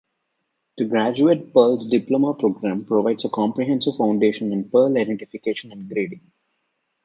The 0.79 0.85
Graduate 0.85 1.53
Pearls 1.53 1.87
diploma 1.87 2.33
program 2.33 2.85
provides 2.85 3.23
a 3.25 3.29
comprehensive 3.29 3.97
foundation 3.97 4.51
in 4.51 4.67
pearl 4.67 4.97
identification 4.97 5.71
and 5.71 5.87
grading. 5.87 6.21